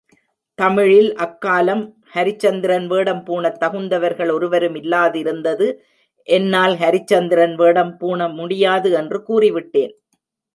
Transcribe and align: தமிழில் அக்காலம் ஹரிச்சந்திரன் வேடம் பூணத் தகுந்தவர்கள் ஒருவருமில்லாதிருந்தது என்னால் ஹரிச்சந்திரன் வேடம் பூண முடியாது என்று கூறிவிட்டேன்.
தமிழில் 0.59 1.09
அக்காலம் 1.15 1.83
ஹரிச்சந்திரன் 2.13 2.87
வேடம் 2.87 3.21
பூணத் 3.25 3.59
தகுந்தவர்கள் 3.59 4.31
ஒருவருமில்லாதிருந்தது 4.31 5.67
என்னால் 6.27 6.75
ஹரிச்சந்திரன் 6.75 7.55
வேடம் 7.55 7.93
பூண 7.97 8.29
முடியாது 8.29 8.91
என்று 8.91 9.19
கூறிவிட்டேன். 9.29 9.93